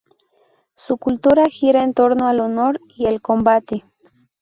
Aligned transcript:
Su 0.73 0.97
cultura 0.97 1.43
gira 1.45 1.83
en 1.83 1.93
torno 1.93 2.27
al 2.27 2.39
honor 2.39 2.81
y 2.97 3.05
el 3.05 3.21
combate. 3.21 3.83